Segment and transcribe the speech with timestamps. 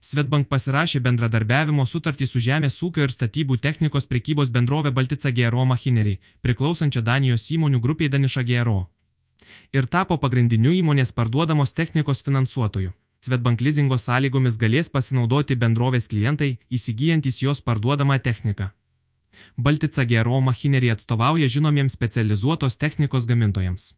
[0.00, 6.16] Svetbank pasirašė bendradarbiavimo sutartį su Žemės ūkio ir statybų technikos prekybos bendrovė Baltica GRO Machineriai,
[6.40, 8.78] priklausančia Danijos įmonių grupiai Daniša GRO.
[9.76, 12.94] Ir tapo pagrindiniu įmonės parduodamos technikos finansuotoju.
[13.20, 18.70] Svetbank lizingo sąlygomis galės pasinaudoti bendrovės klientai, įsigijantis jos parduodamą techniką.
[19.58, 23.92] Baltica GRO Machineriai atstovauja žinomiems specializuotos technikos gamintojams.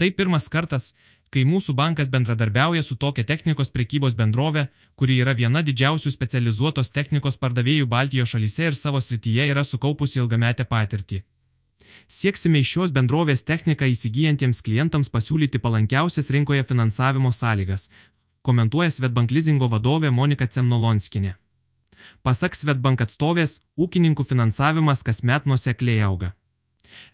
[0.00, 0.94] Tai pirmas kartas,
[1.30, 4.66] kai mūsų bankas bendradarbiauja su tokia technikos prekybos bendrovė,
[4.98, 10.66] kuri yra viena didžiausių specializuotos technikos pardavėjų Baltijos šalyse ir savo srityje yra sukaupusi ilgametę
[10.72, 11.22] patirtį.
[12.10, 17.86] Sieksime iš šios bendrovės techniką įsigijantiems klientams pasiūlyti palankiausias rinkoje finansavimo sąlygas,
[18.42, 21.36] komentuoja Svetbank lizingo vadovė Monika Cemnolonskinė.
[22.26, 26.34] Pasak Svetbank atstovės, ūkininkų finansavimas kasmet nusekliai auga.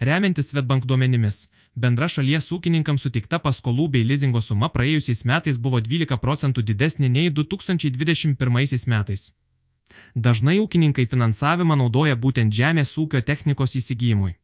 [0.00, 6.20] Remiantis Svetbank duomenimis, bendra šalies ūkininkams suteikta paskolų bei lizingo suma praėjusiais metais buvo 12
[6.22, 9.32] procentų didesnė nei 2021 metais.
[10.14, 14.34] Dažnai ūkininkai finansavimą naudoja būtent žemės ūkio technikos įsigijimui.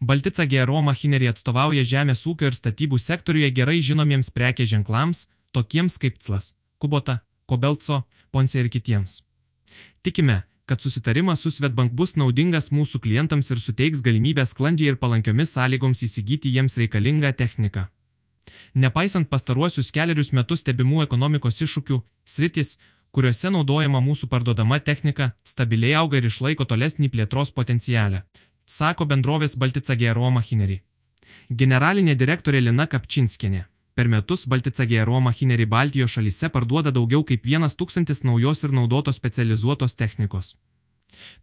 [0.00, 6.18] Baltica GRO machineriai atstovauja žemės ūkio ir statybų sektoriuje gerai žinomiems prekės ženklams, tokiems kaip
[6.22, 9.22] Clas, Kubota, Kobelco, Ponce ir kitiems.
[10.02, 15.54] Tikime, kad susitarimas su Svetbank bus naudingas mūsų klientams ir suteiks galimybę sklandžiai ir palankiomis
[15.56, 17.86] sąlygoms įsigyti jiems reikalingą techniką.
[18.74, 21.98] Nepaisant pastaruosius keliarius metus stebimų ekonomikos iššūkių,
[22.34, 22.76] sritis,
[23.12, 28.22] kuriuose naudojama mūsų parduodama technika, stabiliai auga ir išlaiko tolesnį plėtros potencialą,
[28.78, 30.82] sako bendrovės Baltica GRO machineriai.
[31.48, 33.64] Generalinė direktorė Lina Kapčinskinė.
[33.98, 39.96] Per metus Baltica GRO machineriai Baltijos šalyse parduoda daugiau kaip 1000 naujos ir naudotos specializuotos
[39.98, 40.54] technikos.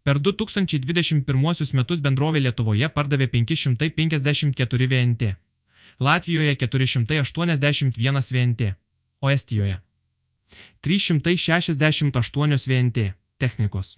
[0.08, 5.34] Per 2021 metus bendrovė Lietuvoje pardavė 554 VNT,
[6.00, 8.72] Latvijoje 481 VNT,
[9.20, 9.82] o Estijoje
[10.80, 13.98] 368 VNT technikos.